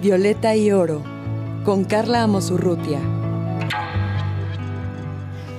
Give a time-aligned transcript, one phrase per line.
[0.00, 1.04] Violeta y Oro,
[1.62, 2.98] con Carla Amosurrutia.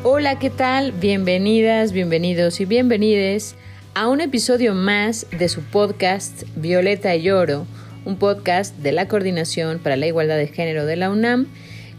[0.02, 0.94] Hola, ¿qué tal?
[0.94, 3.56] Bienvenidas, bienvenidos y bienvenides
[3.94, 7.68] a un episodio más de su podcast Violeta y Oro,
[8.04, 11.46] un podcast de la Coordinación para la Igualdad de Género de la UNAM.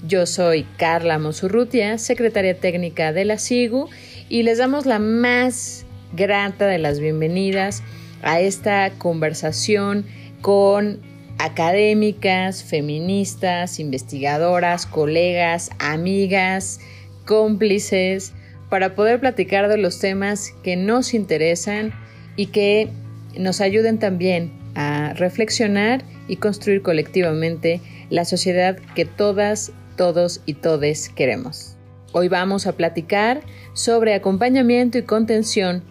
[0.05, 3.89] Yo soy Carla Amosurrutia, secretaria técnica de la SIGU,
[4.29, 7.85] y les damos la más grata de las bienvenidas
[8.21, 10.07] a esta conversación
[10.41, 11.12] con
[11.43, 16.79] académicas, feministas, investigadoras, colegas, amigas,
[17.27, 18.33] cómplices,
[18.71, 21.93] para poder platicar de los temas que nos interesan
[22.37, 22.91] y que
[23.37, 31.09] nos ayuden también a reflexionar y construir colectivamente la sociedad que todas, todos y todes
[31.09, 31.77] queremos.
[32.13, 33.41] Hoy vamos a platicar
[33.73, 35.83] sobre acompañamiento y contención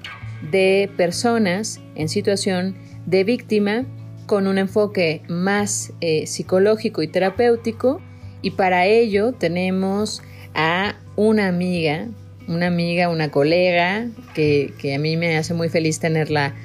[0.49, 3.85] de personas en situación de víctima
[4.25, 8.01] con un enfoque más eh, psicológico y terapéutico
[8.41, 10.21] y para ello tenemos
[10.53, 12.07] a una amiga,
[12.47, 16.55] una amiga, una colega que, que a mí me hace muy feliz tenerla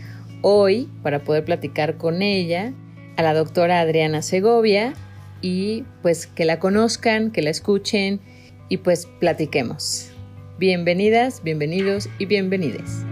[0.42, 2.72] hoy para poder platicar con ella,
[3.16, 4.92] a la doctora Adriana Segovia
[5.40, 8.20] y pues que la conozcan, que la escuchen
[8.68, 10.10] y pues platiquemos.
[10.58, 13.04] Bienvenidas, bienvenidos y bienvenides.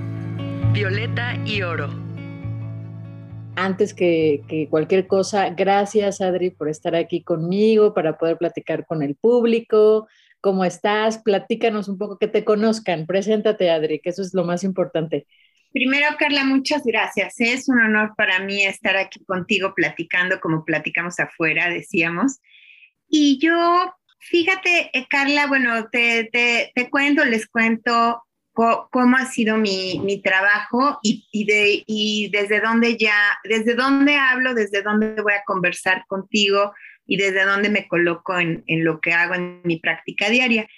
[0.72, 2.03] Violeta y Oro
[3.56, 9.14] antes que, cualquier cosa, gracias Adri por estar aquí conmigo para poder platicar con el
[9.14, 10.08] público.
[10.40, 11.18] ¿Cómo estás?
[11.18, 13.06] Platícanos un poco, que te conozcan.
[13.06, 15.26] Preséntate Adri, que eso es lo más importante.
[15.72, 17.34] Primero, Carla, muchas gracias.
[17.38, 22.40] Es un honor para mí estar aquí contigo platicando como platicamos afuera, decíamos.
[23.08, 28.22] Y yo, fíjate, eh, Carla, bueno, te, te, te cuento, les cuento
[28.54, 34.14] cómo ha sido mi, mi trabajo y, y, de, y desde dónde ya, desde dónde
[34.14, 36.72] hablo, desde dónde voy a conversar contigo
[37.06, 40.68] y desde dónde me coloco en, en lo que hago en mi práctica diaria.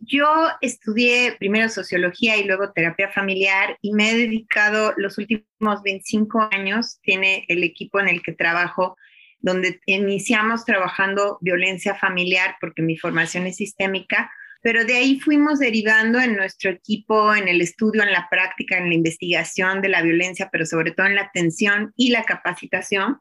[0.00, 6.48] Yo estudié primero sociología y luego terapia familiar y me he dedicado los últimos 25
[6.50, 8.96] años, tiene el equipo en el que trabajo,
[9.40, 14.30] donde iniciamos trabajando violencia familiar porque mi formación es sistémica,
[14.60, 18.88] pero de ahí fuimos derivando en nuestro equipo, en el estudio, en la práctica, en
[18.88, 23.18] la investigación de la violencia, pero sobre todo en la atención y la capacitación,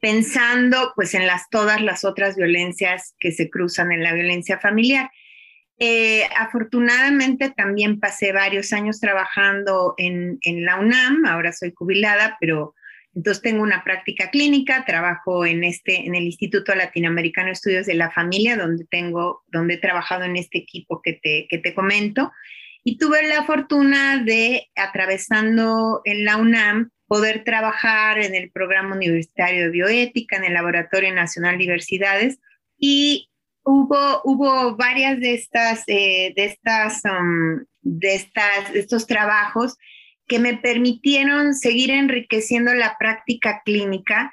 [0.00, 5.10] pensando pues en las todas las otras violencias que se cruzan en la violencia familiar.
[5.78, 12.74] Eh, afortunadamente también pasé varios años trabajando en, en la UNAM, ahora soy jubilada, pero
[13.14, 17.94] entonces tengo una práctica clínica, trabajo en este en el Instituto Latinoamericano de Estudios de
[17.94, 22.32] la Familia, donde tengo donde he trabajado en este equipo que te que te comento.
[22.82, 29.64] Y tuve la fortuna de atravesando en la UNAM poder trabajar en el programa universitario
[29.64, 32.38] de bioética en el Laboratorio Nacional de Diversidades
[32.78, 33.30] y
[33.64, 39.76] hubo hubo varias de estas eh, de estas um, de estas de estos trabajos
[40.26, 44.32] que me permitieron seguir enriqueciendo la práctica clínica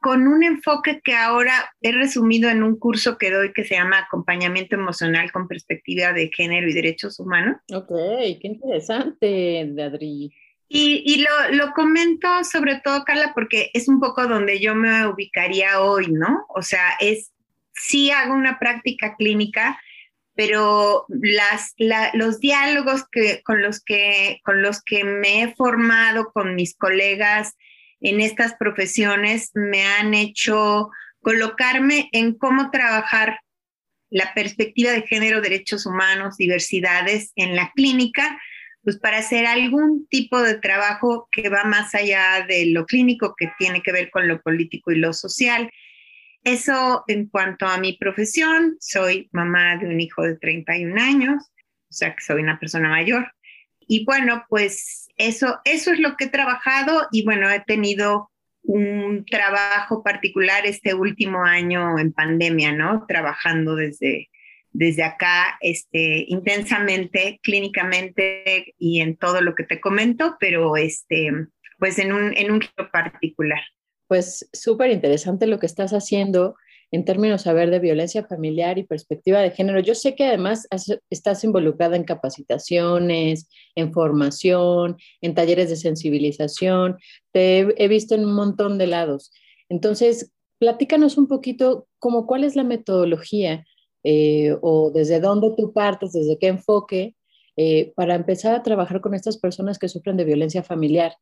[0.00, 3.98] con un enfoque que ahora he resumido en un curso que doy que se llama
[3.98, 7.56] Acompañamiento Emocional con Perspectiva de Género y Derechos Humanos.
[7.72, 10.32] Ok, qué interesante, Adri.
[10.68, 15.06] Y, y lo, lo, comento sobre todo, Carla, porque es un poco donde yo me
[15.06, 16.44] ubicaría hoy, ¿no?
[16.54, 17.32] O sea, es,
[17.72, 19.80] sí hago una práctica clínica,
[20.38, 26.76] pero los diálogos que, con, los que, con los que me he formado con mis
[26.76, 27.56] colegas
[28.00, 30.90] en estas profesiones me han hecho
[31.22, 33.40] colocarme en cómo trabajar
[34.10, 38.40] la perspectiva de género, derechos humanos, diversidades en la clínica,
[38.84, 43.50] pues para hacer algún tipo de trabajo que va más allá de lo clínico, que
[43.58, 45.68] tiene que ver con lo político y lo social.
[46.44, 51.44] Eso en cuanto a mi profesión, soy mamá de un hijo de 31 años,
[51.90, 53.32] o sea que soy una persona mayor.
[53.80, 58.30] Y bueno, pues eso, eso es lo que he trabajado y bueno, he tenido
[58.62, 63.06] un trabajo particular este último año en pandemia, ¿no?
[63.06, 64.28] Trabajando desde,
[64.72, 71.30] desde acá este, intensamente, clínicamente y en todo lo que te comento, pero este,
[71.78, 73.60] pues en un, en un particular
[74.08, 76.56] pues súper interesante lo que estás haciendo
[76.90, 79.80] en términos saber de violencia familiar y perspectiva de género.
[79.80, 80.66] Yo sé que además
[81.10, 86.96] estás involucrada en capacitaciones, en formación, en talleres de sensibilización.
[87.30, 89.30] Te he, visto en un montón de lados.
[89.68, 93.66] Entonces, platícanos un poquito como cuál es la metodología
[94.02, 97.16] eh, o desde dónde tú partes, desde qué enfoque
[97.58, 101.12] eh, para empezar a trabajar con estas personas que sufren de violencia familiar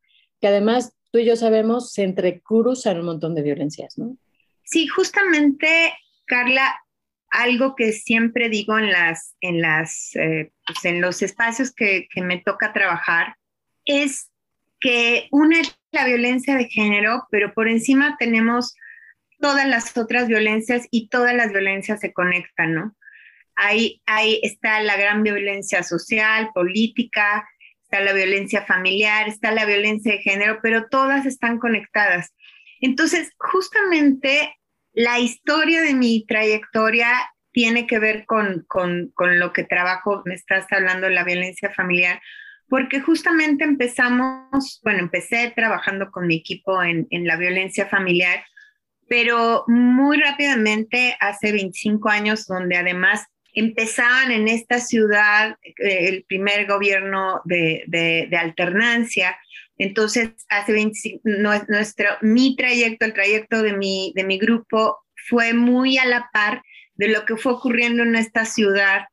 [0.41, 4.17] que además tú y yo sabemos se entrecruzan un montón de violencias, ¿no?
[4.65, 5.95] Sí, justamente,
[6.27, 6.81] Carla,
[7.31, 12.23] algo que siempre digo en, las, en, las, eh, pues, en los espacios que, que
[12.23, 13.37] me toca trabajar
[13.85, 14.31] es
[14.81, 18.75] que una es la violencia de género, pero por encima tenemos
[19.39, 22.97] todas las otras violencias y todas las violencias se conectan, ¿no?
[23.55, 27.49] Ahí, ahí está la gran violencia social, política,
[28.01, 32.35] la violencia familiar, está la violencia de género, pero todas están conectadas.
[32.81, 34.57] Entonces, justamente
[34.93, 37.11] la historia de mi trayectoria
[37.53, 41.73] tiene que ver con, con, con lo que trabajo, me estás hablando de la violencia
[41.73, 42.21] familiar,
[42.69, 48.45] porque justamente empezamos, bueno, empecé trabajando con mi equipo en, en la violencia familiar,
[49.09, 53.25] pero muy rápidamente, hace 25 años, donde además
[53.57, 59.37] empezaban en esta ciudad eh, el primer gobierno de, alternancia.
[59.79, 61.23] Entonces, hace 25,
[61.69, 64.99] nuestro, mi trayecto, el trayecto de mi, grupo
[65.29, 66.63] fue muy a la par
[66.95, 69.07] de lo que fue ocurriendo en esta ciudad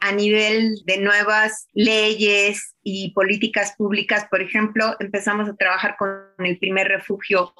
[0.00, 4.26] a nivel de nuevas leyes y políticas públicas.
[4.30, 7.54] Por ejemplo, empezamos a trabajar con el primer refugio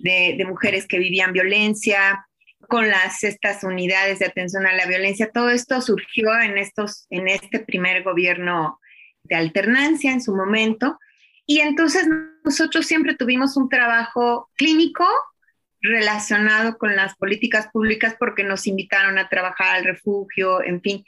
[0.00, 2.27] de mujeres que vivían violencia,
[2.68, 5.30] con las estas unidades de atención a la violencia.
[5.32, 8.78] Todo esto surgió en estos en este primer gobierno
[9.24, 10.98] de alternancia en su momento
[11.46, 12.06] y entonces
[12.44, 15.06] nosotros siempre tuvimos un trabajo clínico
[15.80, 21.04] relacionado con las políticas públicas porque nos invitaron a trabajar al refugio, en fin.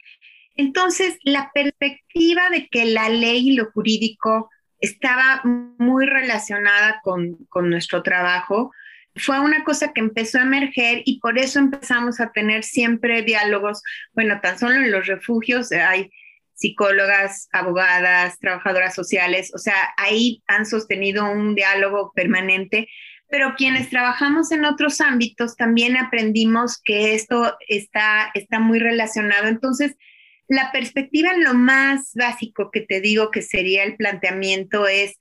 [0.56, 7.69] Entonces, la perspectiva de que la ley y lo jurídico estaba muy relacionada con, con
[7.69, 8.73] nuestro trabajo,
[9.20, 13.82] fue una cosa que empezó a emerger y por eso empezamos a tener siempre diálogos,
[14.12, 16.11] bueno, tan solo en los refugios hay
[16.55, 22.88] psicólogas, abogadas, trabajadoras sociales, o sea, ahí han sostenido un diálogo permanente,
[23.28, 29.46] pero quienes trabajamos en otros ámbitos también aprendimos que esto está, está muy relacionado.
[29.46, 29.96] Entonces,
[30.49, 35.17] la perspectiva lo más básico que te digo que sería el planteamiento es,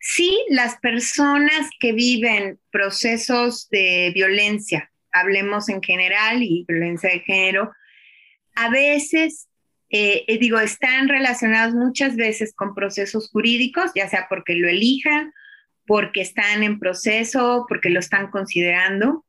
[0.00, 7.72] Sí, las personas que viven procesos de violencia, hablemos en general y violencia de género,
[8.54, 9.48] a veces,
[9.90, 15.32] eh, eh, digo, están relacionados muchas veces con procesos jurídicos, ya sea porque lo elijan,
[15.86, 19.24] porque están en proceso, porque lo están considerando.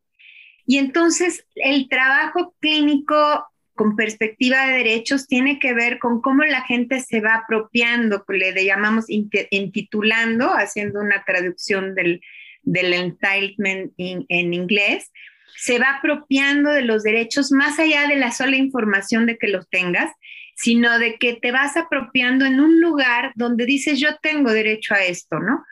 [0.66, 3.48] Y entonces el trabajo clínico
[3.80, 8.66] con perspectiva de derechos tiene que ver con cómo la gente se va apropiando, le
[8.66, 12.20] llamamos intitulando, haciendo una traducción del,
[12.64, 15.10] del entitlement en inglés,
[15.56, 19.70] se va apropiando de los derechos más allá de la sola información de que los
[19.70, 20.12] tengas,
[20.56, 25.06] sino de que te vas apropiando en un lugar donde dices yo tengo derecho a
[25.06, 25.64] esto, ¿no?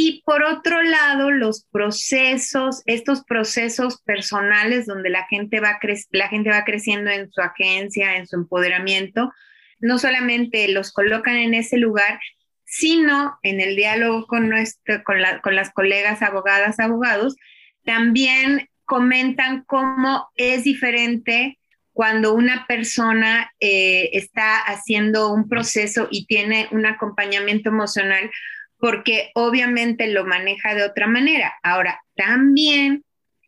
[0.00, 5.80] Y por otro lado, los procesos, estos procesos personales donde la gente va,
[6.12, 9.32] la gente va creciendo en su agencia, en su empoderamiento,
[9.80, 12.20] no solamente los colocan en ese lugar,
[12.64, 17.34] sino en el diálogo con, nuestro, con, con las colegas abogadas, abogados,
[17.84, 21.58] también comentan cómo es diferente
[21.92, 28.30] cuando una persona eh, está haciendo un proceso y tiene un acompañamiento emocional
[28.78, 31.54] porque obviamente lo maneja de otra manera.
[31.62, 33.04] Ahora, también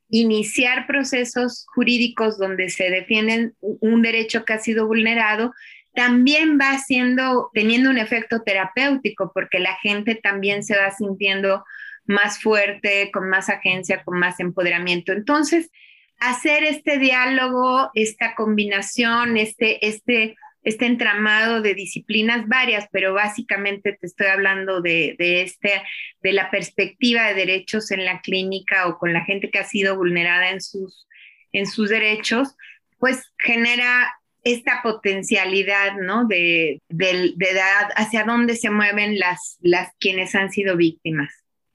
[0.08, 5.52] iniciar procesos jurídicos donde se defienden un derecho que ha sido vulnerado,
[5.94, 11.64] también va siendo, teniendo un efecto terapéutico, porque la gente también se va sintiendo
[12.04, 15.12] más fuerte, con más agencia, con más empoderamiento.
[15.12, 15.70] Entonces,
[16.18, 24.07] hacer este diálogo, esta combinación, este, este este entramado de disciplinas varias, pero básicamente te
[24.07, 25.83] estoy hablando de, este,
[26.23, 29.97] de la perspectiva de derechos en la clínica o con la gente que ha sido
[29.97, 31.07] vulnerada en sus,
[31.52, 32.57] en sus derechos,
[32.99, 36.26] pues genera esta potencialidad, ¿no?
[36.26, 37.35] De, de,
[37.97, 41.33] hacia dónde se mueven las, las quienes han sido víctimas.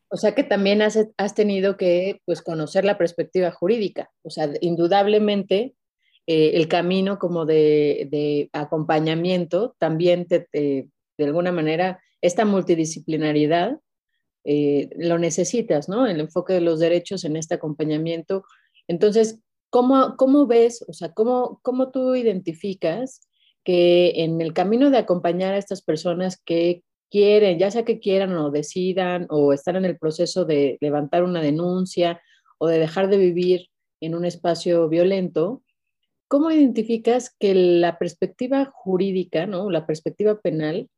[0.10, 4.12] O sea que también has, has tenido que pues, conocer la perspectiva jurídica.
[4.22, 5.74] O sea, indudablemente
[6.27, 13.79] eh, el camino como de, acompañamiento, también te, de alguna manera, esta multidisciplinaridad
[14.44, 16.05] eh, lo necesitas, ¿no?
[16.05, 18.44] El enfoque de los derechos en este acompañamiento.
[18.88, 19.39] Entonces,
[19.72, 23.27] ¿cómo, cómo ves, o sea, cómo, cómo tú identificas
[23.63, 28.38] que en el camino de acompañar a estas personas que quieren, ya sea que quieran
[28.38, 32.22] o decidan o están en el proceso de levantar una denuncia
[32.60, 33.67] o de dejar de vivir
[34.00, 35.63] en un espacio violento,
[36.27, 39.70] ¿cómo identificas que la perspectiva jurídica, ¿no?
[39.70, 40.89] la perspectiva penal,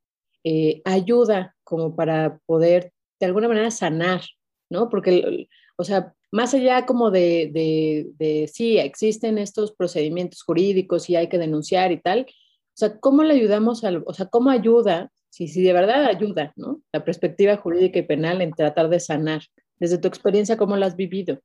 [0.44, 4.22] eh, ayuda como para poder de alguna manera sanar
[4.70, 4.90] ¿no?
[4.90, 11.16] Porque, o sea, más allá como de, de, de, sí, existen estos procedimientos jurídicos y
[11.16, 15.12] hay que denunciar y tal, o sea, ¿cómo le ayudamos al, o sea, cómo ayuda,
[15.30, 16.82] si, si de verdad ayuda, ¿no?
[16.92, 19.42] La perspectiva jurídica y penal en tratar de sanar.
[19.80, 21.40] Desde tu experiencia, ¿cómo la has vivido?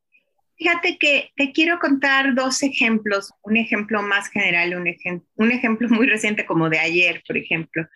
[0.62, 5.88] Fíjate que te quiero contar dos ejemplos, un ejemplo más general, un, ejem un ejemplo
[5.88, 7.88] muy reciente como de ayer, por ejemplo.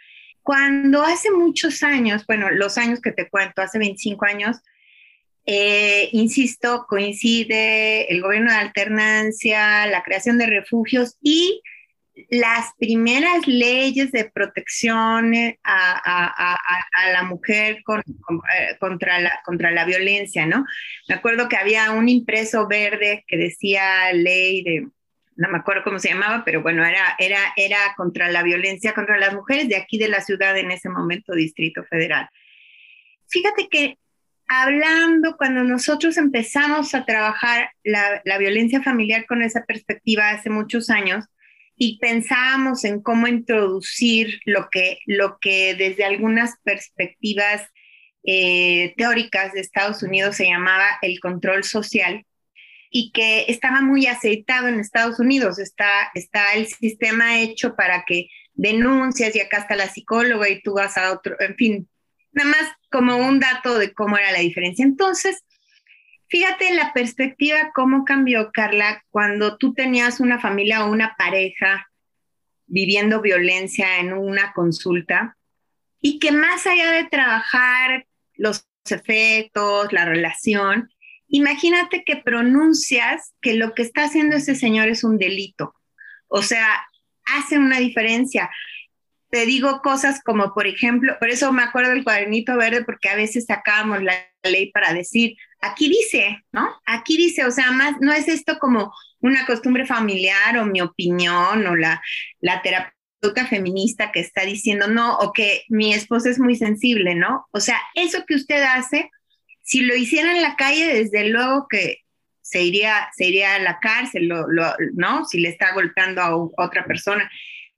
[0.43, 4.57] Cuando hace muchos años, bueno, los años que te cuento, hace 25 años,
[5.45, 11.63] eh, insisto, coincide el gobierno de alternancia, la creación de refugios y
[12.31, 16.59] las primeras leyes de protección eh, a,
[17.13, 20.65] la mujer eh, contra, la, contra la violencia, ¿no?
[21.09, 24.89] Me acuerdo que había un impreso verde que decía ley de,
[25.37, 29.19] no me acuerdo cómo se llamaba, pero bueno, era, era, era contra la violencia contra
[29.19, 32.29] las mujeres de aquí de la ciudad en ese momento, Distrito Federal.
[33.29, 33.99] Fíjate que
[34.49, 40.89] hablando, cuando nosotros empezamos a trabajar la, la violencia familiar con esa perspectiva hace muchos
[40.89, 41.27] años,
[41.77, 47.63] y pensábamos en cómo introducir lo que, lo que desde algunas perspectivas
[48.25, 52.25] eh, teóricas de Estados Unidos se llamaba el control social
[52.91, 55.59] y que estaba muy aceitado en Estados Unidos.
[55.59, 60.75] Está, está el sistema hecho para que denuncias y acá está la psicóloga y tú
[60.75, 61.89] vas a otro, en fin,
[62.33, 64.85] nada más como un dato de cómo era la diferencia.
[64.85, 65.45] Entonces,
[66.29, 71.89] Fíjate la perspectiva, cómo cambió, Carla, cuando tú tenías una familia o una pareja
[72.67, 75.37] viviendo violencia en una consulta
[76.01, 80.91] y que más allá de trabajar los efectos, la relación,
[81.29, 85.75] imagínate que pronuncias que lo que está haciendo ese señor es un delito.
[86.29, 86.87] O sea,
[87.25, 88.51] hace una diferencia.
[89.31, 93.17] Te digo cosas como, por ejemplo, por eso me acuerdo del cuadernito verde, porque a
[93.17, 96.69] veces sacábamos la ley para decir, aquí dice, ¿no?
[96.87, 101.67] Aquí dice, o sea, más, no es esto como una costumbre familiar o mi opinión
[101.67, 102.03] o la,
[102.41, 107.47] la terapeuta feminista que está diciendo, no, o que mi esposa es muy sensible, ¿no?
[107.51, 109.11] O sea, eso que usted hace,
[109.63, 112.03] si lo hiciera en la calle, desde luego que
[112.43, 114.31] se iría, se a la cárcel,
[114.95, 115.25] ¿no?
[115.25, 117.29] Si le está golpeando a otra persona.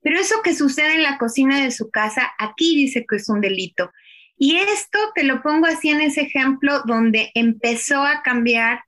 [0.01, 3.41] Pero eso que sucede en la cocina de su casa, aquí dice que es un
[3.41, 3.91] delito.
[4.41, 8.79] Y esto te lo pongo así en ese ejemplo donde empezó a cambiar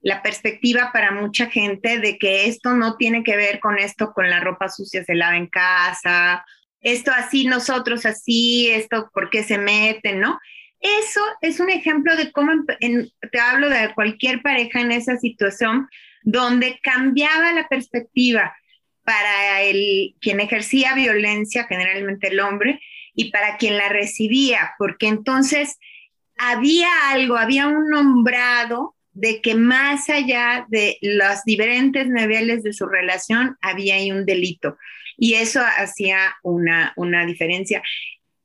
[0.00, 4.28] la perspectiva para mucha gente de que esto no tiene que ver con esto, con
[4.28, 6.44] la ropa sucia se lava en casa,
[6.80, 10.40] esto así, nosotros así, esto, ¿por qué se meten, no?
[10.80, 15.88] Eso es un ejemplo de cómo, te hablo de cualquier pareja en esa situación,
[16.22, 18.56] donde cambiaba la perspectiva
[19.04, 22.80] para el, quien ejercía violencia, generalmente el hombre,
[23.16, 25.78] y para quien la recibía, porque entonces
[26.36, 32.86] había algo, había un nombrado de que más allá de los diferentes niveles de su
[32.86, 34.76] relación había ahí un delito.
[35.16, 37.82] Y eso hacía una, una diferencia.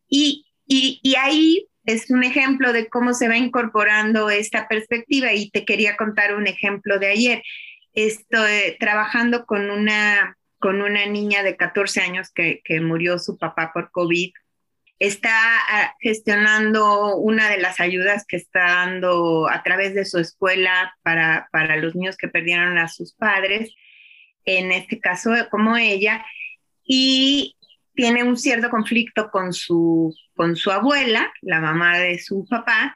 [0.07, 5.33] Y, y, ahí es un ejemplo de cómo se va incorporando esta perspectiva.
[5.33, 7.43] Y te quería contar un ejemplo de ayer.
[7.91, 13.71] Estoy trabajando con una, con una niña de 14 años que, que murió su papá
[13.73, 14.31] por COVID
[15.01, 15.31] está
[15.67, 21.49] ah, gestionando una de las ayudas que está dando a través de su escuela para,
[21.51, 23.73] para los niños que perdieron a sus padres,
[24.45, 26.23] en este caso como ella,
[26.83, 27.57] y
[27.95, 32.95] tiene un cierto conflicto con su, con su abuela, la mamá de su papá,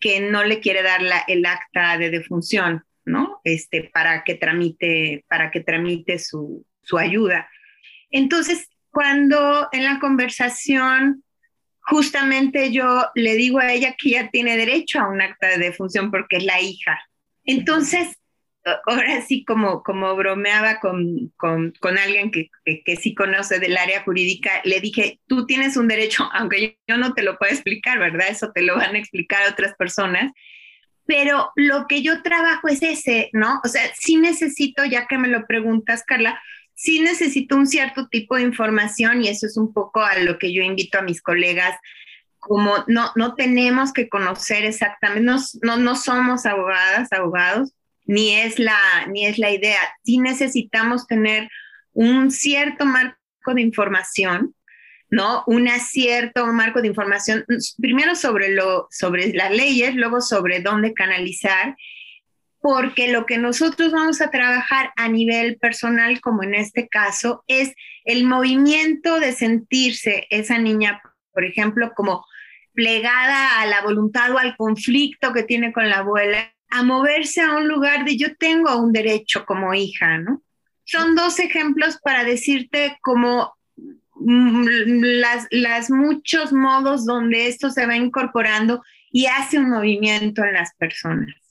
[0.00, 3.42] que no le quiere dar la, el acta de defunción, ¿no?
[3.44, 5.62] Este, para que tramite, para que
[6.18, 7.50] su, su ayuda.
[8.10, 11.23] Entonces, cuando en la conversación
[11.86, 16.10] justamente yo le digo a ella que ella tiene derecho a un acta de defunción
[16.10, 16.98] porque es la hija.
[17.44, 18.18] Entonces,
[18.86, 24.02] ahora sí, como, como bromeaba con, con, con alguien que, que, sí conoce del área
[24.02, 28.28] jurídica, le dije, tú tienes un derecho, aunque yo no te lo puedo explicar, ¿verdad?
[28.30, 30.32] Eso te lo van a explicar otras personas.
[31.06, 33.60] Pero lo que yo trabajo es ese, ¿no?
[33.62, 36.40] O sea, sí necesito, ya que me lo preguntas, Carla,
[36.74, 40.52] sí necesito un cierto tipo de información y eso es un poco a lo que
[40.52, 41.76] yo invito a mis colegas,
[42.38, 47.72] como no, no tenemos que conocer exactamente, no, no, no somos abogadas, abogados,
[48.06, 48.76] ni es, la,
[49.08, 51.48] ni es la idea, sí necesitamos tener
[51.92, 53.16] un cierto marco
[53.54, 54.54] de información,
[55.08, 55.44] ¿no?
[55.46, 57.46] Un cierto marco de información,
[57.80, 61.76] primero sobre, lo, sobre las leyes, luego sobre dónde canalizar
[62.64, 67.74] porque lo que nosotros vamos a trabajar a nivel personal, como en este caso, es
[68.06, 71.02] el movimiento de sentirse esa niña,
[71.34, 72.24] por ejemplo, como
[72.72, 77.54] plegada a la voluntad o al conflicto que tiene con la abuela, a moverse a
[77.54, 80.42] un lugar de yo tengo un derecho como hija, ¿no?
[80.84, 83.52] Son dos ejemplos para decirte como
[84.14, 84.66] mm,
[85.20, 90.74] las, las muchos modos donde esto se va incorporando y hace un movimiento en las
[90.76, 91.43] personas.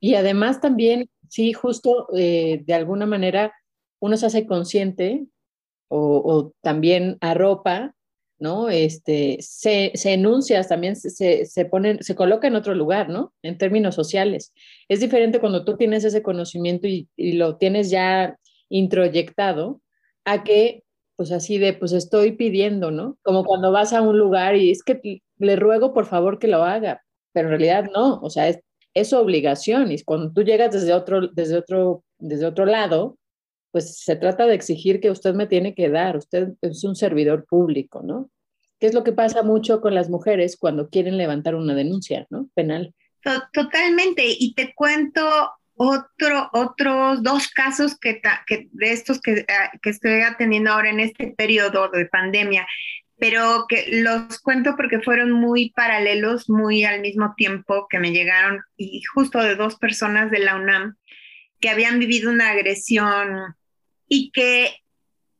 [0.00, 3.52] Y además también, sí, justo eh, de alguna manera
[4.00, 5.26] uno se hace consciente
[5.88, 7.94] o, o también arropa
[8.38, 8.68] ¿no?
[8.68, 13.32] Este, se, se enuncia, también se, se, pone, se coloca en otro lugar, ¿no?
[13.42, 14.52] En términos sociales.
[14.88, 18.38] Es diferente cuando tú tienes ese conocimiento y, y, lo tienes ya
[18.68, 19.80] introyectado
[20.24, 20.84] a que,
[21.16, 23.18] pues así de, pues estoy pidiendo, ¿no?
[23.22, 26.62] Como cuando vas a un lugar y es que le ruego por favor que lo
[26.64, 27.02] haga,
[27.32, 28.60] pero en realidad no, o sea, es,
[28.94, 33.18] es obligación y cuando tú llegas desde otro, desde otro, desde otro lado,
[33.70, 37.44] pues se trata de exigir que usted me tiene que dar, usted es un servidor
[37.46, 38.30] público, ¿no?
[38.80, 42.48] ¿Qué es lo que pasa mucho con las mujeres cuando quieren levantar una denuncia, ¿no?
[42.54, 42.94] Penal.
[43.52, 45.22] Totalmente, y te cuento
[45.78, 51.00] otro, otros dos casos que, que de estos que, ah, que estoy atendiendo ahora en
[51.00, 52.66] este periodo de pandemia,
[53.18, 58.60] pero que los cuento porque fueron muy paralelos, muy al mismo tiempo que me llegaron,
[58.76, 60.96] y justo de dos personas de la UNAM
[61.60, 63.56] que habían vivido una agresión
[64.06, 64.76] y que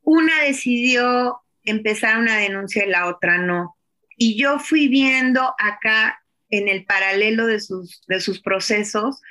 [0.01, 3.77] una decidió empezar una denuncia y la otra no.
[4.17, 9.21] Y yo fui viendo acá en el paralelo de sus, de sus procesos,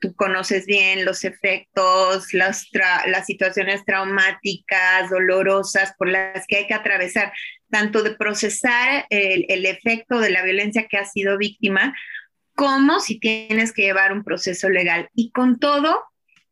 [0.00, 2.68] tú conoces bien los efectos, las,
[3.06, 7.32] las situaciones traumáticas, dolorosas por las que hay que atravesar,
[7.70, 11.94] tanto de procesar el, efecto de la violencia que ha sido víctima,
[12.54, 15.08] como si tienes que llevar un proceso legal.
[15.14, 16.02] Y con todo,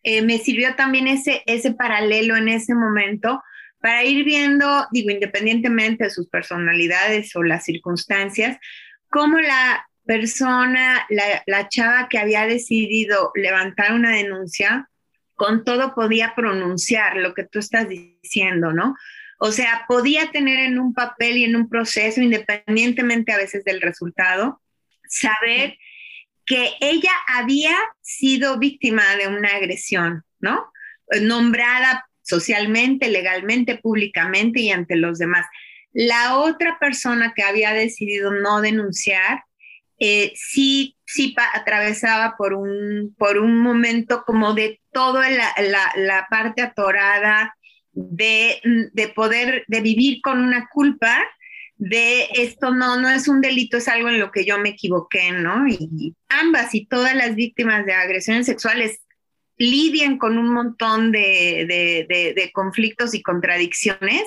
[0.02, 3.42] eh, me sirvió también ese, ese paralelo en ese momento
[3.80, 8.58] para ir viendo, digo, independientemente de sus personalidades o las circunstancias,
[9.10, 14.88] cómo la persona, la, la chava que había decidido levantar una denuncia,
[15.34, 18.96] con todo podía pronunciar lo que tú estás diciendo, ¿no?
[19.38, 23.80] O sea, podía tener en un papel y en un proceso, independientemente a veces del
[23.80, 24.60] resultado,
[25.08, 25.78] saber
[26.44, 30.72] que ella había sido víctima de una agresión, ¿no?
[31.22, 35.46] Nombrada socialmente, legalmente, públicamente y ante los demás.
[35.92, 39.44] La otra persona que había decidido no denunciar,
[40.00, 46.26] eh, sí, sí atravesaba por un, por un momento como de toda la, la, la
[46.28, 47.56] parte atorada
[48.10, 48.60] de,
[48.92, 51.18] de poder, de vivir con una culpa
[51.78, 55.30] de esto no, no es un delito, es algo en lo que yo me equivoqué,
[55.30, 55.66] ¿no?
[55.68, 59.00] Y ambas y todas las víctimas de agresiones sexuales
[59.56, 64.22] lidian con un montón de, de, conflictos y contradicciones.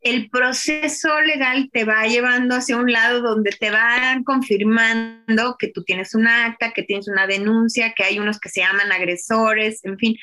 [0.00, 5.82] El proceso legal te va llevando hacia un lado donde te van confirmando que tú
[5.82, 9.98] tienes un acta, que tienes una denuncia, que hay unos que se llaman agresores, en
[9.98, 10.16] fin,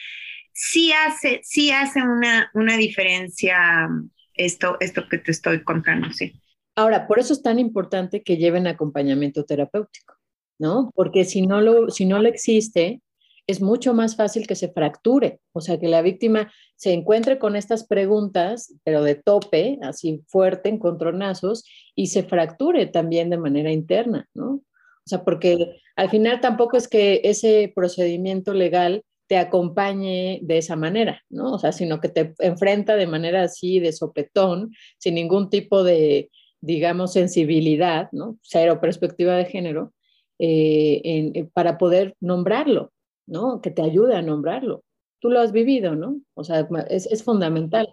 [0.54, 3.90] sí hace, sí hace una, una diferencia
[4.34, 6.34] esto, esto que te estoy contando, sí.
[6.76, 10.16] Ahora, por eso es tan importante que lleven acompañamiento terapéutico,
[10.58, 10.92] ¿no?
[10.96, 13.02] Porque si no lo, si no lo existe,
[13.48, 17.56] es mucho más fácil que se fracture, o sea, que la víctima se encuentre con
[17.56, 24.28] estas preguntas, pero de tope, así fuerte, encontronazos, y se fracture también de manera interna,
[24.34, 24.62] ¿no?
[25.04, 30.76] O sea, porque al final tampoco es que ese procedimiento legal te acompañe de esa
[30.76, 31.54] manera, ¿no?
[31.54, 36.30] O sea, sino que te enfrenta de manera así, de sopetón, sin ningún tipo de,
[36.60, 38.38] digamos, sensibilidad, ¿no?
[38.42, 39.94] Cero perspectiva de género,
[40.38, 42.92] eh, eh, para poder nombrarlo,
[43.26, 43.62] ¿no?
[43.62, 44.84] Que te ayude a nombrarlo.
[45.22, 46.20] Tú lo has vivido, ¿no?
[46.34, 47.88] O sea, es, es fundamental.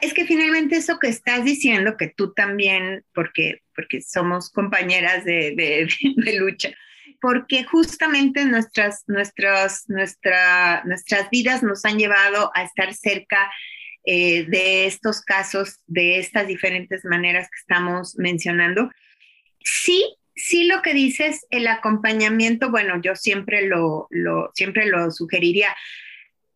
[0.00, 5.54] Es que finalmente eso que estás diciendo, que tú también, porque, porque somos compañeras de,
[5.54, 6.70] de, de lucha,
[7.20, 13.50] porque justamente nuestras, nuestras, nuestra, nuestras vidas nos han llevado a estar cerca
[14.04, 18.90] eh, de estos casos, de estas diferentes maneras que estamos mencionando.
[19.62, 25.76] Sí, sí lo que dices, el acompañamiento, bueno, yo siempre lo, lo, siempre lo sugeriría.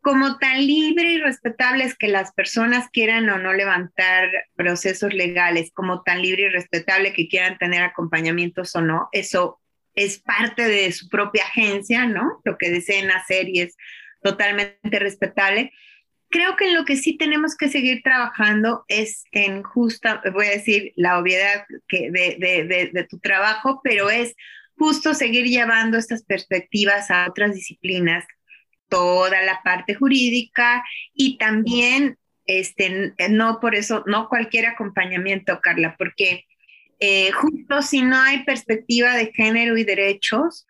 [0.00, 5.70] Como tan libre y respetable es que las personas quieran o no levantar procesos legales,
[5.74, 9.60] como tan libre y respetable que quieran tener acompañamientos o no, eso
[9.94, 12.40] es parte de su propia agencia, ¿no?
[12.44, 13.76] Lo que deseen hacer y es
[14.22, 15.72] totalmente respetable
[16.34, 20.92] creo que lo que sí tenemos que seguir trabajando es en justa, voy a decir
[20.96, 24.34] la obviedad que de, de, de, tu trabajo, pero es
[24.76, 28.24] justo seguir llevando estas perspectivas a otras disciplinas,
[28.88, 36.46] toda la parte jurídica y también, este, no por eso, no cualquier acompañamiento, Carla, porque
[37.00, 40.66] eh, justo si no hay perspectiva de género y derechos,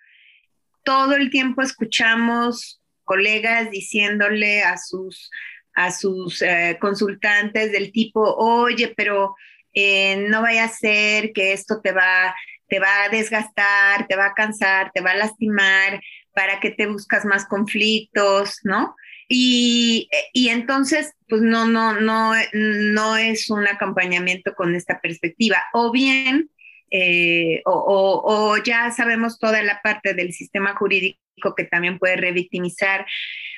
[0.82, 5.30] todo el tiempo escuchamos colegas diciéndole a sus,
[5.74, 9.34] a sus eh, consultantes del tipo, oye, pero
[9.72, 12.34] eh, no vaya a ser que esto te va,
[12.68, 16.00] te va a desgastar, te va a cansar, te va a lastimar,
[16.34, 18.96] para que te buscas más conflictos, ¿no?
[19.28, 25.58] Y, y, entonces, pues no, no, no, no es un acompañamiento con esta perspectiva.
[25.72, 26.50] O bien,
[26.90, 33.06] eh, o, ya sabemos toda la parte del sistema jurídico que también puede revictimizar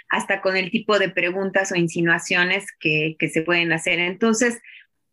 [0.09, 3.99] hasta con el tipo de preguntas o insinuaciones que se pueden hacer.
[3.99, 4.61] Entonces,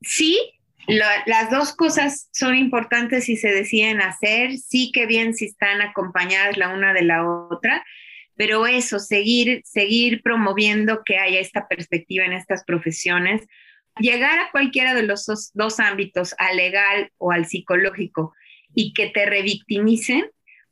[0.02, 0.38] sí,
[0.88, 6.58] las dos cosas son importantes si se deciden hacer, sí que bien si están acompañadas
[6.58, 7.86] la una de la otra,
[8.44, 13.48] pero eso, seguir, seguir promoviendo que haya esta perspectiva en estas profesiones,
[14.00, 18.34] llegar a cualquiera de los dos, ámbitos, al legal o al psicológico,
[18.76, 20.26] y que te revictimicen,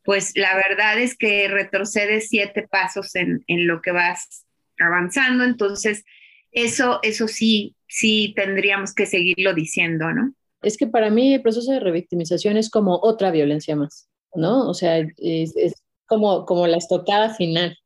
[0.04, 4.46] pues la verdad es que retrocedes siete pasos en, en lo que vas
[4.78, 6.04] avanzando, entonces
[6.52, 10.34] eso, eso sí, sí tendríamos que seguirlo diciendo, ¿no?
[10.62, 14.68] Es que para mí el proceso de revictimización es como otra violencia más, ¿no?
[14.68, 15.81] O sea, es,
[16.12, 17.78] como, como la estocada final,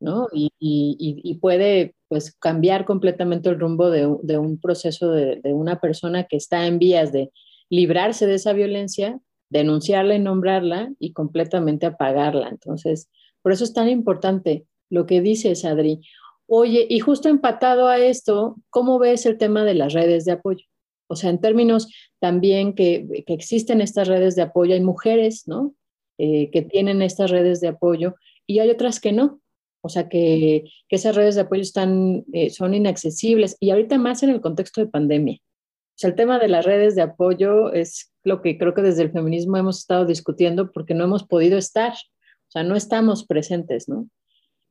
[0.00, 0.28] ¿no?
[0.32, 5.78] Y, y, puede pues cambiar completamente el rumbo de, de un proceso de, de, una
[5.78, 7.30] persona que está en vías de
[7.68, 12.48] librarse de esa violencia, denunciarla y nombrarla y completamente apagarla.
[12.48, 13.10] Entonces,
[13.42, 16.00] por eso es tan importante lo que dices, Adri.
[16.46, 20.64] Oye, y justo empatado a esto, ¿cómo ves el tema de las redes de apoyo?
[21.08, 25.74] O sea, en términos también que, existen estas redes de apoyo, hay mujeres, ¿no?
[26.18, 28.14] Eh, que tienen estas redes de apoyo
[28.46, 29.40] y hay otras que no.
[29.82, 34.30] O sea, que, esas redes de apoyo están, eh, son inaccesibles y ahorita más en
[34.30, 35.36] el contexto de pandemia.
[35.36, 39.02] O sea, el tema de las redes de apoyo es lo que creo que desde
[39.02, 43.88] el feminismo hemos estado discutiendo porque no hemos podido estar, o sea, no estamos presentes,
[43.88, 44.08] ¿no?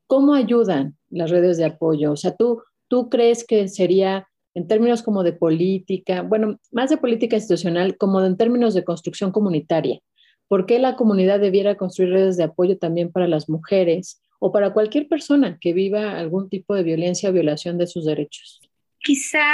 [0.07, 2.11] ¿Cómo ayudan las redes de apoyo?
[2.11, 6.97] O sea, ¿tú, tú crees que sería en términos como de política, bueno, más de
[6.97, 9.99] política institucional, como en términos de construcción comunitaria?
[10.47, 14.73] ¿Por qué la comunidad debiera construir redes de apoyo también para las mujeres o para
[14.73, 18.61] cualquier persona que viva algún tipo de violencia o violación de sus derechos?
[18.99, 19.45] Quizá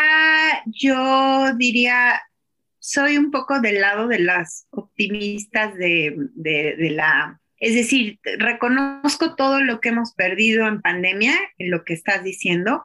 [0.66, 2.22] yo diría,
[2.80, 9.62] soy un poco del lado de las optimistas de, de, la es decir, reconozco todo
[9.62, 12.84] lo que hemos perdido en pandemia, en lo que estás diciendo,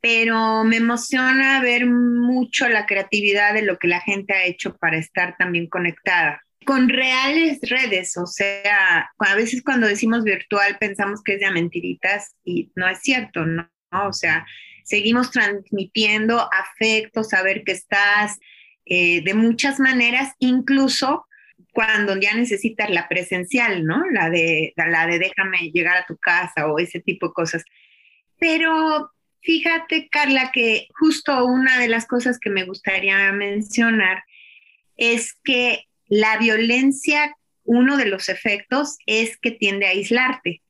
[0.00, 4.96] pero me emociona ver mucho la creatividad de lo que la gente ha hecho para
[4.96, 11.36] estar también conectada con reales redes, o sea, a veces cuando decimos virtual pensamos que
[11.36, 13.70] es de mentiritas y no es cierto, ¿no?
[13.90, 14.46] O sea,
[14.84, 18.38] seguimos transmitiendo afecto, saber que estás
[18.84, 21.24] eh, de muchas maneras, incluso
[21.72, 24.04] cuando ya necesitas la presencial, ¿no?
[24.10, 27.64] La de, la de déjame llegar a tu casa o ese tipo de cosas.
[28.38, 34.22] Pero fíjate, Carla, que justo una de las cosas que me gustaría mencionar
[34.98, 40.62] es que la violencia, uno de los efectos es que tiende a aislarte,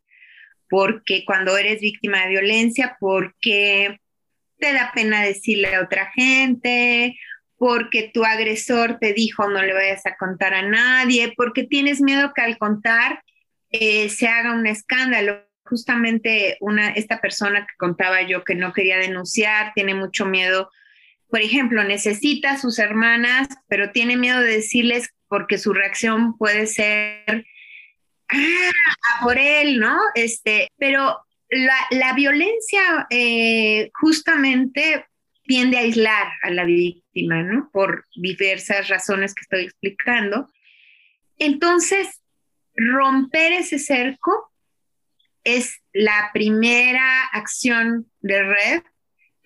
[0.69, 3.99] porque cuando eres víctima de violencia, porque
[4.59, 7.17] te da pena decirle a otra gente
[7.59, 12.33] porque tu agresor te dijo no le vayas a contar a nadie, porque tienes miedo
[12.35, 13.23] que al contar
[13.71, 15.45] eh, se haga un escándalo.
[15.65, 20.71] Justamente una, esta persona que contaba yo que no quería denunciar, tiene mucho miedo.
[21.29, 26.67] Por ejemplo, necesita a sus hermanas, pero tiene miedo de decirles porque su reacción puede
[26.67, 27.47] ser,
[28.29, 29.99] ah, por él, ¿no?
[30.15, 31.19] Este, pero
[31.51, 35.07] la, violencia eh, justamente
[35.45, 37.71] tiende a aislar a la víctima, ¿no?
[37.73, 40.51] Por diversas razones que estoy explicando.
[41.39, 42.21] Entonces,
[42.75, 44.53] romper ese cerco
[45.45, 48.83] es la primera acción de red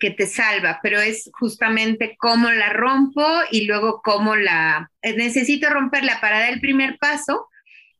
[0.03, 6.19] que te salva, pero es justamente cómo la rompo y luego cómo la necesito romperla
[6.19, 7.47] para dar el primer paso,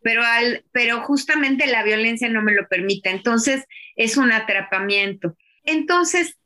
[0.01, 3.63] pero al pero justamente la violencia no me lo permite, entonces
[3.95, 5.37] es un atrapamiento.
[5.63, 6.37] Entonces,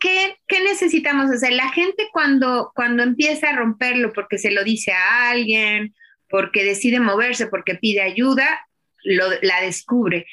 [0.00, 1.52] ¿qué, necesitamos hacer?
[1.52, 5.94] La gente cuando, cuando empieza a romperlo porque se lo dice a alguien,
[6.28, 8.66] porque decide moverse, porque pide ayuda,
[9.04, 10.26] la descubre.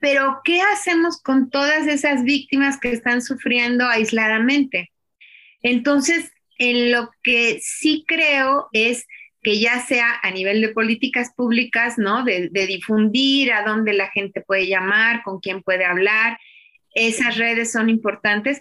[0.00, 4.92] Pero, ¿qué hacemos con todas esas víctimas que están sufriendo aisladamente?
[5.60, 9.06] Entonces, en lo que sí creo es
[9.42, 12.24] que ya sea a nivel de políticas públicas, ¿no?
[12.24, 16.38] De, difundir a dónde la gente puede llamar, con quién puede hablar.
[16.94, 18.60] Esas redes son importantes,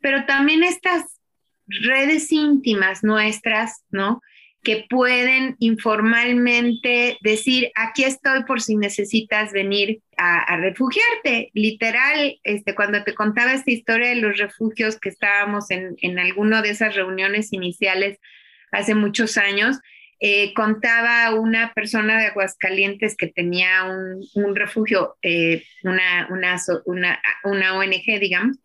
[0.00, 1.20] pero también estas
[1.66, 4.20] redes íntimas nuestras, ¿no?
[4.62, 11.50] Que pueden informalmente decir, aquí estoy por si necesitas venir a, refugiarte.
[11.52, 16.62] Literal, este, cuando te contaba esta historia de los refugios que estábamos en, en alguna
[16.62, 18.18] de esas reuniones iniciales
[18.70, 19.78] hace muchos años,
[20.24, 23.82] eh, contaba una persona de Aguascalientes que tenía
[24.36, 28.56] un, refugio, eh, una, una, una ONG, digamos,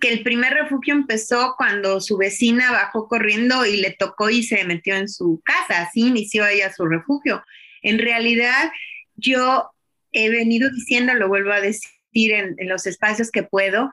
[0.00, 4.64] que el primer refugio empezó cuando su vecina bajó corriendo y le tocó y se
[4.64, 7.44] metió en su casa, así inició ella su refugio.
[7.82, 8.70] En realidad,
[9.16, 9.70] yo
[10.12, 13.92] he venido diciendo, lo vuelvo a decir en, los espacios que puedo,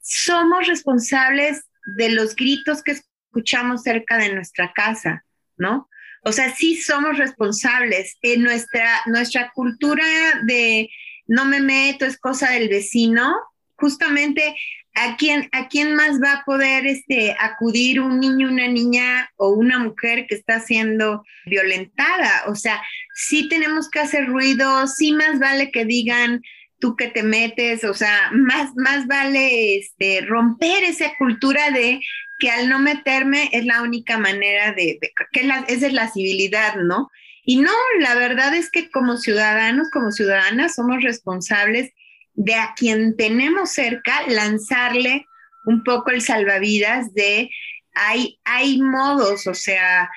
[0.00, 1.64] somos responsables
[1.96, 5.24] de los gritos que escuchamos cerca de nuestra casa,
[5.56, 5.88] ¿no?
[6.22, 8.16] O sea, sí somos responsables.
[8.22, 10.04] En nuestra, nuestra cultura
[10.44, 10.90] de
[11.26, 13.36] no me meto, es cosa del vecino,
[13.78, 14.54] justamente
[14.98, 19.50] ¿a quién, ¿a quién más va a poder este, acudir un niño, una niña o
[19.50, 22.44] una mujer que está siendo violentada?
[22.46, 22.82] O sea,
[23.14, 26.42] sí tenemos que hacer ruido, sí más vale que digan
[26.80, 32.00] tú que te metes, o sea, más, más vale este, romper esa cultura de
[32.38, 34.98] que al no meterme es la única manera de,
[35.32, 37.10] que la, esa es la civilidad, ¿no?
[37.42, 41.92] Y no, la verdad es que como ciudadanos, como ciudadanas, somos responsables
[42.38, 45.26] de a quien tenemos cerca lanzarle
[45.66, 47.50] un poco el salvavidas de
[47.94, 50.08] hay, hay modos, o sea,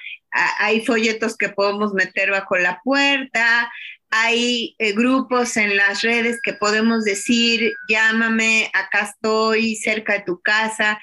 [0.60, 3.72] hay folletos que podemos meter bajo la puerta,
[4.12, 10.40] hay eh, grupos en las redes que podemos decir, llámame, acá estoy cerca de tu
[10.42, 11.02] casa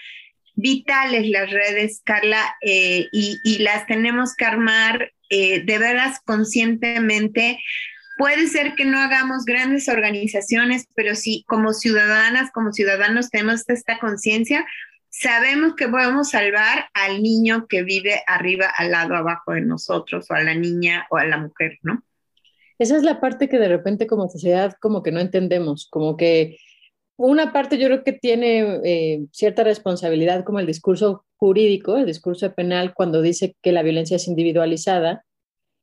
[0.59, 7.61] vitales las redes, Carla, eh, y, las tenemos que armar eh, de veras conscientemente.
[8.19, 14.01] Puede ser que no hagamos grandes organizaciones, pero sí como ciudadanas, como ciudadanos tenemos esta
[14.01, 14.67] conciencia,
[15.09, 20.35] sabemos que podemos salvar al niño que vive arriba, al lado, abajo de nosotros, o
[20.35, 22.03] a la niña o a la mujer, ¿no?
[22.81, 26.59] Esa es la parte que de repente como sociedad como que no entendemos, como que
[27.17, 32.53] una parte yo creo que tiene eh, cierta responsabilidad como el discurso jurídico, el discurso
[32.53, 35.25] penal, cuando dice que la violencia es individualizada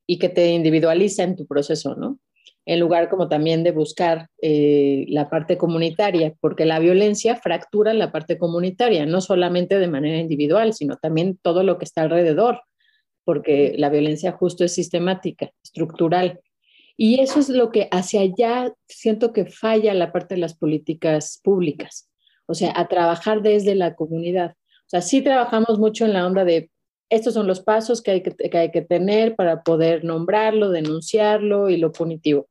[0.05, 2.19] y que te individualiza en tu proceso, ¿no?
[2.65, 8.11] En lugar como también de buscar eh, la parte comunitaria, porque la violencia fractura la
[8.11, 12.61] parte comunitaria, no solamente de manera individual, sino también todo lo que está alrededor,
[13.23, 16.39] porque la violencia justo es sistemática, estructural.
[16.97, 21.41] Y eso es lo que hacia allá siento que falla la parte de las políticas
[21.43, 22.09] públicas,
[22.45, 24.55] o sea, a trabajar desde la comunidad.
[24.85, 26.69] O sea, sí trabajamos mucho en la onda de
[27.09, 31.77] estos son los pasos que hay que, hay que tener para poder nombrarlo, denunciarlo y
[31.77, 32.47] lo punitivo.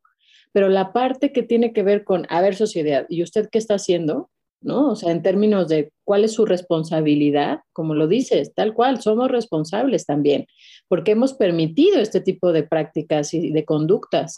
[0.53, 3.75] Pero la parte que tiene que ver con, a ver, sociedad, ¿y usted qué está
[3.75, 4.31] haciendo?
[4.61, 4.93] ¿No?
[4.93, 9.31] O sea, en términos de cuál es su responsabilidad, como lo dices, tal cual, somos
[9.31, 10.47] responsables también
[10.89, 14.37] porque hemos permitido este tipo de prácticas y de conductas.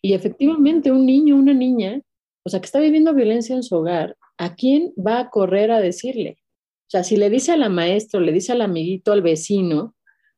[0.00, 2.00] Y efectivamente, un niño, una niña,
[2.44, 5.80] o sea, que está viviendo violencia en su hogar, ¿a quién va a correr a
[5.80, 6.38] decirle?
[6.88, 9.94] O sea, si le dice a la maestra, le dice al amiguito, al vecino,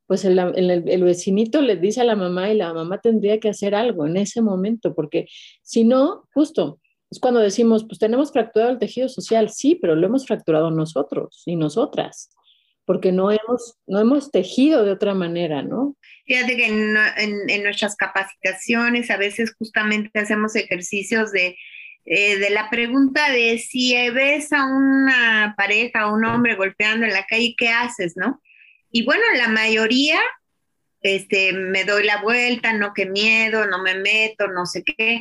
[0.08, 3.76] pues el, el, vecinito le dice a la mamá y la mamá tendría que hacer
[3.76, 5.26] algo en ese momento, porque
[5.62, 10.04] si no, justo, es cuando decimos, pues tenemos fracturado el tejido social, sí, pero lo
[10.04, 12.30] hemos fracturado nosotros y nosotras
[12.90, 15.96] porque no hemos, no hemos tejido de otra manera, ¿no?
[16.26, 16.96] Fíjate que en,
[17.48, 21.56] en, nuestras capacitaciones a veces justamente hacemos ejercicios de,
[22.04, 27.12] eh, de la pregunta de si ves a una pareja, a un hombre golpeando en
[27.12, 28.40] la calle, ¿qué haces, no?
[28.90, 30.20] Y bueno, la mayoría,
[31.02, 35.20] este, me doy la vuelta, no, qué miedo, no me meto, no sé qué.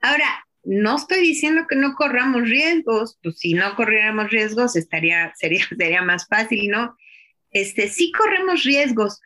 [0.00, 5.64] Ahora, no estoy diciendo que no corramos riesgos, pues si no corriéramos riesgos estaría, sería,
[5.78, 6.96] sería más fácil, ¿no?
[7.50, 9.20] este, sí corremos riesgos,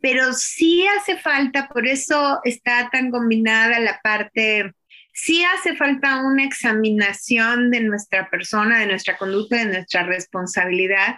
[0.00, 4.74] pero sí hace falta, por eso está tan combinada la parte,
[5.14, 11.16] sí hace falta una examinación de nuestra persona, de nuestra conducta, de nuestra responsabilidad.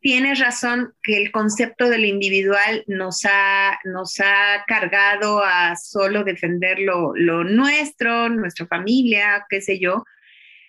[0.00, 6.78] Tienes razón que el concepto del individual nos ha, nos ha cargado a solo defender
[6.80, 10.04] lo, nuestro, nuestra familia, qué sé yo,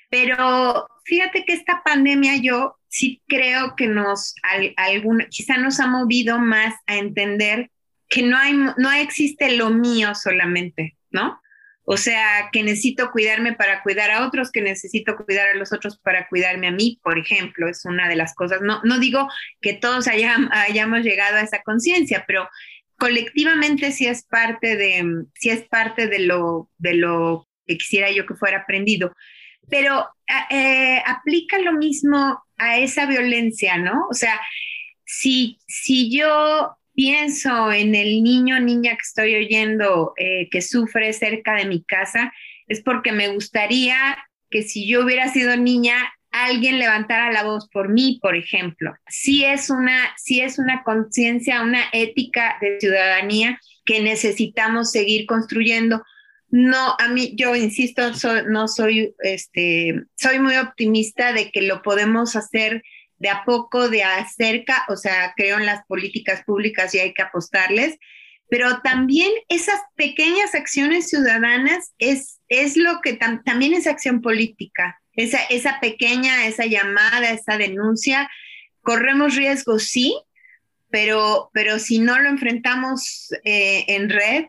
[0.10, 4.36] pero fíjate que esta pandemia yo sí creo que nos,
[4.78, 7.72] alguna, quizá nos ha movido más a entender
[8.08, 11.40] que no, hay, no existe lo mío solamente, ¿no?
[11.89, 15.97] O sea, que necesito cuidarme para cuidar a otros, que necesito cuidar a los otros
[15.97, 18.60] para cuidarme a mí, por ejemplo, es una de las cosas.
[18.62, 19.30] No, no digo
[19.62, 22.50] que todos hayamos llegado a esa conciencia, pero
[23.00, 28.26] colectivamente sí es parte de, sí es parte de lo, de lo que quisiera yo
[28.26, 29.13] que fuera aprendido.
[29.69, 30.10] Pero
[30.50, 34.08] eh, aplica lo mismo a esa violencia, ¿no?
[34.10, 34.41] O sea,
[35.06, 41.53] si, si yo pienso en el niño niña que estoy oyendo eh, que sufre cerca
[41.53, 42.33] de mi casa,
[42.67, 44.17] es porque me gustaría
[44.49, 45.95] que si yo hubiera sido niña,
[46.31, 48.95] alguien levantara la voz por mí, por ejemplo.
[49.07, 56.03] Si es una, si es una conciencia, una ética de ciudadanía que necesitamos seguir construyendo.
[56.49, 58.12] No, a mí, yo insisto,
[58.49, 62.81] no soy, este, soy muy optimista de que lo podemos hacer
[63.19, 67.13] de a poco, de a cerca, o sea, creo en las políticas públicas y hay
[67.13, 67.97] que apostarles,
[68.49, 75.39] pero también esas pequeñas acciones ciudadanas es, es lo que también es acción política, esa,
[75.49, 78.30] esa pequeña, esa llamada, esa denuncia,
[78.82, 80.17] corremos riesgos, sí,
[80.89, 84.45] pero, pero si no lo enfrentamos eh, en red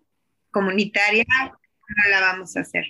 [0.51, 2.85] comunitaria, no la vamos a hacer.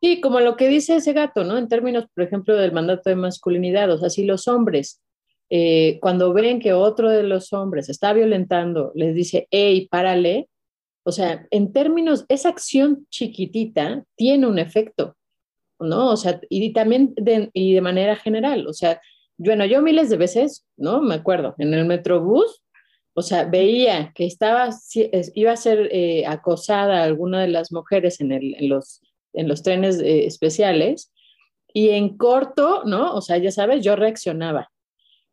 [0.00, 1.58] Sí, como lo que dice ese gato, ¿no?
[1.58, 5.02] En términos, por ejemplo, del mandato de masculinidad, o sea, si los hombres,
[5.50, 10.48] eh, cuando ven que otro de los hombres está violentando, les dice, hey, párale,
[11.04, 15.16] o sea, en términos, esa acción chiquitita tiene un efecto,
[15.80, 16.10] ¿no?
[16.10, 19.00] O sea, y también de, y de manera general, o sea,
[19.38, 21.00] bueno, yo miles de veces, ¿no?
[21.00, 22.62] Me acuerdo, en el Metrobús,
[23.14, 24.68] o sea, veía que estaba,
[25.34, 29.00] iba a ser eh, acosada alguna de las mujeres en, el, en los,
[29.32, 31.12] en los trenes eh, especiales
[31.72, 33.14] y en corto, ¿no?
[33.14, 34.70] O sea, ya sabes, yo reaccionaba.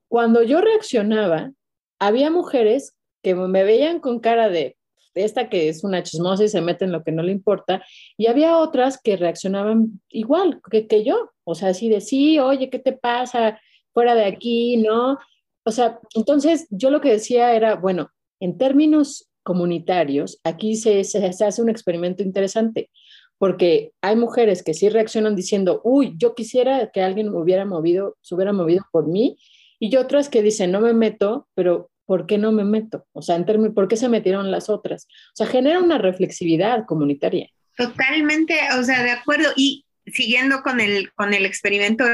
[0.07, 1.51] Cuando yo reaccionaba,
[1.99, 4.77] había mujeres que me veían con cara de
[5.15, 7.83] esta que es una chismosa y se mete en lo que no le importa,
[8.17, 12.69] y había otras que reaccionaban igual que, que yo, o sea, así de, sí, oye,
[12.69, 13.59] ¿qué te pasa?
[13.93, 15.17] Fuera de aquí, ¿no?
[15.63, 21.25] O sea, entonces yo lo que decía era, bueno, en términos comunitarios, aquí se, se,
[21.25, 22.89] hace un experimento interesante,
[23.37, 28.17] porque hay mujeres que sí reaccionan diciendo, uy, yo quisiera que alguien me hubiera movido,
[28.21, 29.37] se hubiera movido por mí,
[29.79, 33.05] y otras que dicen, no me meto, pero ¿por qué no me meto?
[33.13, 35.07] O sea, en términos, ¿por qué se metieron las otras?
[35.33, 37.49] O sea, genera una reflexividad comunitaria.
[37.75, 39.49] Totalmente, o sea, de acuerdo.
[39.55, 42.05] Y siguiendo con el, con el experimento,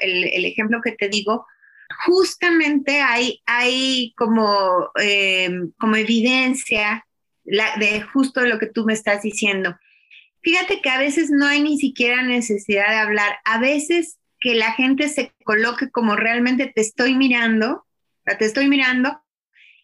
[0.00, 1.46] el, ejemplo que te digo,
[2.06, 7.06] justamente hay, hay como, eh, como evidencia
[7.44, 9.74] de justo lo que tú me estás diciendo.
[10.42, 14.72] Fíjate que a veces no hay ni siquiera necesidad de hablar, a veces que la
[14.72, 17.86] gente se coloque como realmente te estoy mirando,
[18.38, 19.22] te estoy mirando,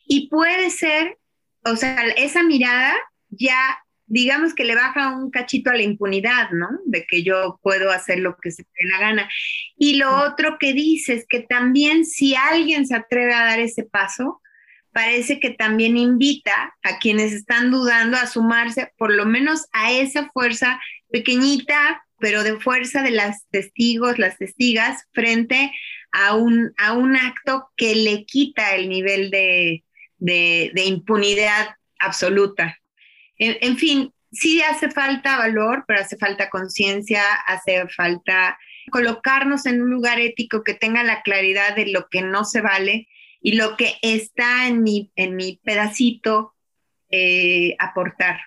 [0.06, 1.18] y puede ser,
[1.64, 2.94] o sea, esa mirada
[3.30, 6.68] ya digamos que le baja un cachito a la impunidad, ¿no?
[6.84, 9.30] De que yo puedo hacer lo que se me dé la gana.
[9.76, 14.40] Y lo otro que dices, que también si alguien se atreve a dar ese paso,
[14.92, 20.30] parece que también invita a quienes están dudando a sumarse por lo menos a esa
[20.30, 25.70] fuerza pequeñita, pero de fuerza de las testigos, las testigas, frente
[26.10, 29.84] a un, a un acto que le quita el nivel de,
[30.16, 32.78] de, impunidad absoluta.
[33.36, 38.58] En, fin, sí hace falta valor, pero hace falta conciencia, hace falta
[38.90, 43.06] colocarnos en un lugar ético que tenga la claridad de lo que no se vale
[43.42, 46.54] y lo que está en mi, en mi pedacito
[47.10, 48.40] eh, aportar.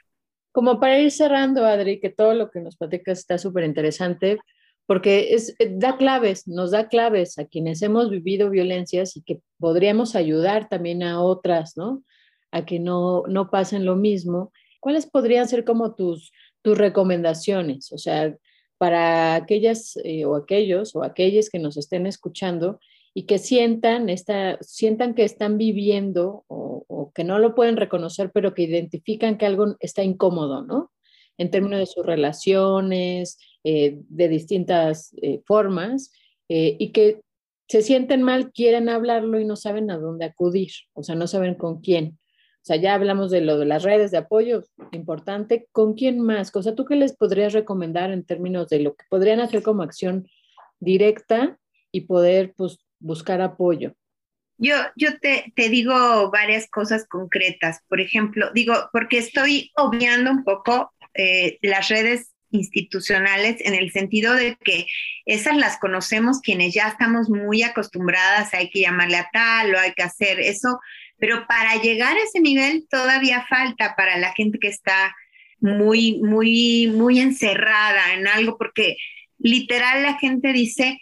[0.57, 4.39] Como para ir cerrando, Adri, que todo lo que nos platicas está súper interesante,
[4.87, 9.39] porque es, eh, da claves, nos da claves a quienes hemos vivido violencias y que
[9.59, 12.03] podríamos ayudar también a otras, ¿no?
[12.49, 16.31] A que no, no pasen lo mismo ¿cuáles podrían ser como tus,
[16.63, 17.91] tus recomendaciones?
[17.91, 18.35] O sea,
[18.77, 22.79] para aquellas eh, o aquellos o aquellas que nos estén escuchando
[23.17, 28.53] y que sientan, esta, sientan que están viviendo o, que no lo pueden reconocer, pero
[28.53, 30.91] que identifican que algo está incómodo, ¿no?
[31.39, 36.11] En términos de sus relaciones, eh, de distintas eh, formas,
[36.47, 37.21] y que
[37.67, 41.55] se sienten mal, quieren hablarlo y no saben a dónde acudir, o sea, no saben
[41.55, 42.19] con quién.
[42.57, 45.67] O sea, ya hablamos de lo de las redes de apoyo, importante.
[45.71, 46.55] ¿Con quién más?
[46.55, 49.81] O sea, ¿tú qué les podrías recomendar en términos de lo que podrían hacer como
[49.81, 50.27] acción
[50.79, 51.57] directa
[51.91, 53.93] y poder pues, buscar apoyo?
[54.57, 57.79] Yo, yo te, te, digo varias cosas concretas.
[57.87, 64.33] Por ejemplo, digo, porque estoy obviando un poco eh, las redes institucionales en el sentido
[64.33, 64.85] de que
[65.25, 69.93] esas las conocemos quienes ya estamos muy acostumbradas, hay que llamarle a tal o hay
[69.93, 70.79] que hacer eso,
[71.17, 75.15] pero para llegar a ese nivel todavía falta para la gente que está
[75.59, 78.97] muy, muy, muy encerrada en algo, porque
[79.39, 81.01] literal la gente dice,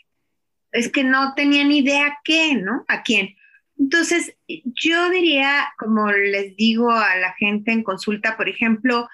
[0.76, 2.86] es que no tenía ni idea qué, ¿no?
[2.88, 3.36] ¿A quién?
[3.78, 9.10] Entonces, yo diría, como les digo a la gente en consulta, por ejemplo,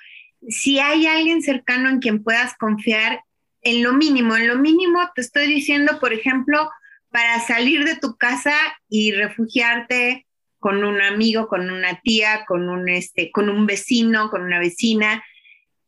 [0.47, 3.23] si hay alguien cercano en quien puedas confiar,
[3.61, 6.69] en lo mínimo, en lo mínimo te estoy diciendo, por ejemplo,
[7.11, 8.55] para salir de tu casa
[8.89, 10.25] y refugiarte
[10.59, 15.23] con un amigo, con una tía, con un, este, con un vecino, con una vecina,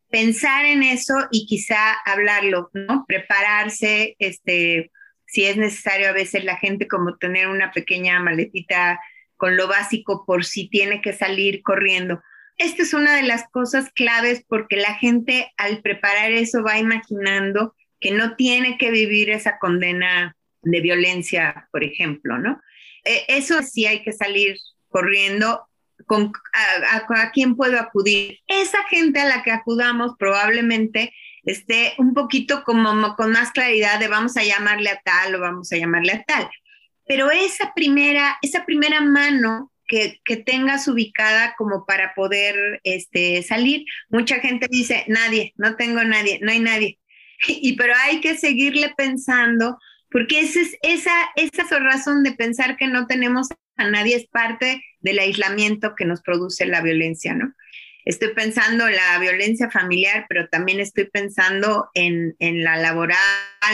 [0.09, 3.05] pensar en eso y quizá hablarlo, ¿no?
[3.07, 4.91] Prepararse, este,
[5.34, 9.00] si es necesario a veces la gente como tener una pequeña maletita
[9.36, 12.22] con lo básico por si tiene que salir corriendo.
[12.58, 17.76] Esta es una de las cosas claves porque la gente al preparar eso va imaginando
[18.00, 22.62] que no tiene que vivir esa condena de violencia, por ejemplo, ¿no?
[23.04, 24.58] Eh, eso sí hay que salir
[24.90, 25.68] corriendo.
[26.06, 28.38] Con, a, quién puedo acudir?
[28.46, 31.12] Esa gente a la que acudamos probablemente
[31.44, 35.72] esté un poquito como con más claridad de vamos a llamarle a tal o vamos
[35.72, 36.50] a llamarle a tal.
[37.06, 43.86] Pero esa primera, esa primera mano que, que, tengas ubicada como para poder este, salir.
[44.10, 47.00] Mucha gente dice, nadie, no tengo nadie, no hay nadie.
[47.48, 49.78] Y pero hay que seguirle pensando
[50.10, 54.84] porque esa es esa, esa razón de pensar que no tenemos a nadie es parte
[55.02, 57.54] del aislamiento que nos produce la violencia, ¿no?
[58.06, 63.18] Estoy pensando en la violencia familiar, pero también estoy pensando en, en la laboral,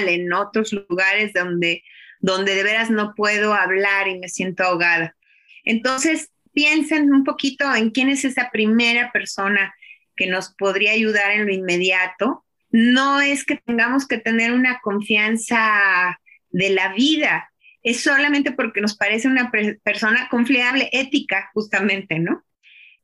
[0.07, 1.83] en otros lugares donde,
[2.19, 5.15] donde de veras no puedo hablar y me siento ahogada.
[5.63, 9.73] Entonces, piensen un poquito en quién es esa primera persona
[10.15, 12.45] que nos podría ayudar en lo inmediato.
[12.69, 16.19] No es que tengamos que tener una confianza
[16.49, 17.51] de la vida.
[17.81, 19.51] Es solamente porque nos parece una
[19.83, 22.43] persona confiable, ética, justamente, ¿no?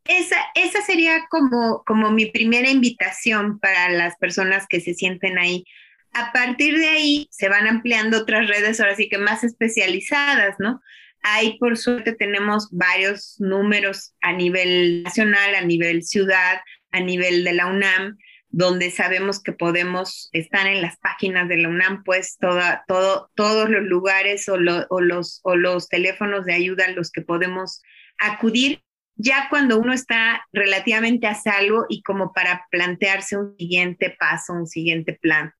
[0.05, 5.65] Esa, esa sería como, como mi primera invitación para las personas que se sienten ahí.
[6.13, 10.79] A partir de ahí se van ampliando otras redes, ahora sí que más especializadas, ¿no?
[11.23, 17.53] Ahí, por suerte, tenemos varios números a nivel nacional, a nivel ciudad, a nivel de
[17.53, 18.17] la UNAM,
[18.49, 23.69] donde sabemos que podemos estar en las páginas de la UNAM, pues toda, todo, todos
[23.71, 27.81] los lugares o, los, o los teléfonos de ayuda a los que podemos
[28.19, 28.84] acudir
[29.15, 34.67] ya cuando uno está relativamente a salvo y como para plantearse un siguiente paso, un
[34.67, 35.53] siguiente plan.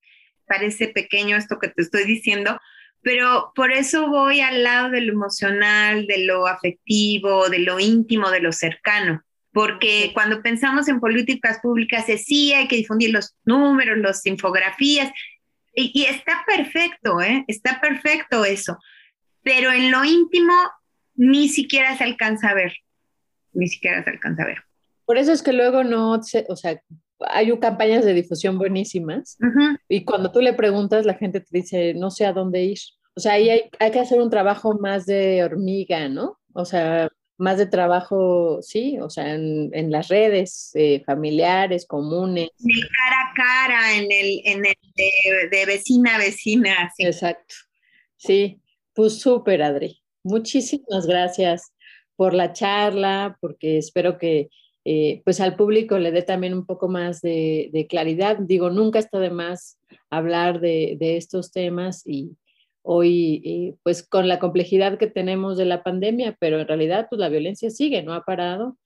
[0.48, 2.60] Parece pequeño esto que te estoy diciendo,
[3.02, 8.30] pero por eso voy al lado de lo emocional, de lo afectivo, de lo íntimo,
[8.30, 9.26] de lo cercano
[9.56, 15.10] porque cuando pensamos en políticas públicas es sí, hay que difundir los números, las infografías,
[15.74, 17.46] y, está perfecto, ¿eh?
[17.48, 18.78] está perfecto eso,
[19.44, 20.54] pero en lo íntimo
[21.14, 22.74] ni siquiera se alcanza a ver,
[23.56, 24.58] ni siquiera se alcanza a ver.
[25.06, 26.82] Por eso es que luego no, o sea,
[27.20, 29.38] hay campañas de difusión buenísimas
[29.88, 32.80] y cuando tú le preguntas, la gente te dice, no sé a dónde ir.
[33.16, 36.38] O sea, ahí hay, hay que hacer un trabajo más de hormiga, ¿no?
[36.54, 42.50] O sea, más de trabajo, sí, o sea, en, las redes eh, familiares, comunes.
[42.60, 46.92] En el cara a cara, en el, en el de, vecina a vecina.
[46.96, 47.06] Sí.
[47.06, 47.56] Exacto.
[48.18, 48.62] Sí,
[48.94, 50.02] pues súper, Adri.
[50.24, 51.72] Muchísimas gracias
[52.16, 54.50] por la charla, porque espero que
[54.86, 58.38] eh, pues al público le dé también un poco más de, claridad.
[58.40, 62.38] Digo, nunca está de más hablar de, de estos temas y,
[62.88, 67.20] hoy, eh, pues con la complejidad que tenemos de la pandemia, pero en realidad pues
[67.20, 68.78] la violencia sigue, no ha parado.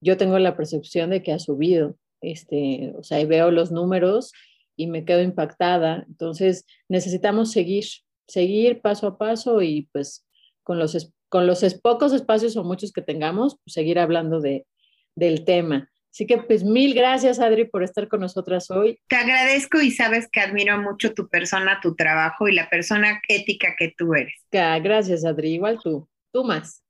[0.00, 4.32] Yo tengo la percepción de que ha subido, este, o sea, veo los números
[4.76, 6.04] y me quedo impactada.
[6.08, 7.84] Entonces necesitamos seguir,
[8.26, 10.26] seguir paso a paso y pues
[10.64, 14.68] con los, con los pocos espacios o muchos que tengamos, pues, seguir hablando de,
[15.16, 15.90] del tema.
[16.12, 19.00] Así que pues mil gracias Adri por estar con nosotras hoy.
[19.08, 23.74] Te agradezco y sabes que admiro mucho tu persona, tu trabajo y la persona ética
[23.76, 24.32] que tú eres.
[24.52, 26.84] Gracias Adri, igual tú, tú más.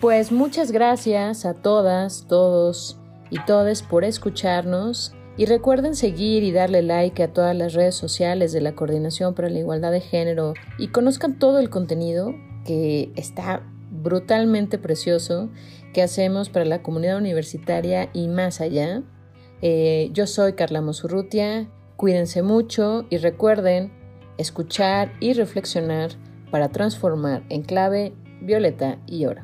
[0.00, 3.00] Pues muchas gracias a todas, todos
[3.30, 8.52] y todes por escucharnos y recuerden seguir y darle like a todas las redes sociales
[8.52, 12.34] de la Coordinación para la Igualdad de Género y conozcan todo el contenido
[12.66, 15.48] que está brutalmente precioso
[15.94, 19.04] que hacemos para la comunidad universitaria y más allá.
[19.62, 23.92] Eh, yo soy Carla Mosurrutia, cuídense mucho y recuerden
[24.38, 26.10] escuchar y reflexionar
[26.50, 29.42] para transformar en clave violeta y oro.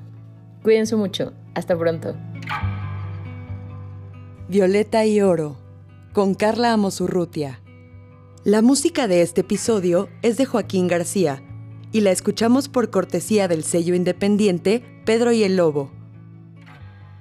[0.65, 2.17] Cuídense mucho, hasta pronto.
[4.49, 5.57] Violeta y oro,
[6.15, 7.61] con Carla Amosurrutia.
[8.45, 11.43] La música de este episodio es de Joaquín García
[11.91, 15.91] y la escuchamos por cortesía del sello independiente Pedro y el Lobo.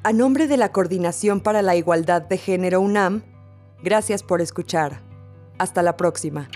[0.03, 3.23] A nombre de la Coordinación para la Igualdad de Género UNAM,
[3.81, 5.01] gracias por escuchar.
[5.57, 6.47] Hasta la próxima.